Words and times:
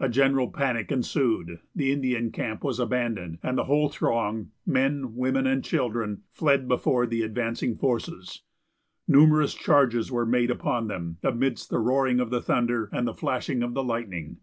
A 0.00 0.08
general 0.08 0.50
panic 0.50 0.90
ensued, 0.90 1.60
the 1.72 1.92
Indian 1.92 2.32
camp 2.32 2.64
was 2.64 2.80
abandoned, 2.80 3.38
and 3.44 3.56
the 3.56 3.66
whole 3.66 3.88
throng, 3.88 4.50
men, 4.66 5.14
women 5.14 5.46
and 5.46 5.62
children, 5.64 6.24
fled 6.32 6.66
before 6.66 7.06
the 7.06 7.22
advancing 7.22 7.76
forces. 7.76 8.42
Numerous 9.06 9.54
charges 9.54 10.10
were 10.10 10.26
made 10.26 10.50
upon 10.50 10.88
them, 10.88 11.18
amidst 11.22 11.70
the 11.70 11.78
roaring 11.78 12.18
of 12.18 12.30
the 12.30 12.42
thunder 12.42 12.90
and 12.92 13.06
the 13.06 13.14
flashing 13.14 13.62
of 13.62 13.72
the 13.74 13.84
lightning. 13.84 14.38